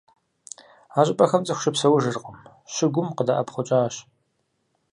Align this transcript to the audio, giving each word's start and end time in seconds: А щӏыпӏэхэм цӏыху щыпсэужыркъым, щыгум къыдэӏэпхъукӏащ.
А 0.99 1.01
щӏыпӏэхэм 1.05 1.41
цӏыху 1.45 1.61
щыпсэужыркъым, 1.63 2.37
щыгум 2.73 3.07
къыдэӏэпхъукӏащ. 3.17 3.95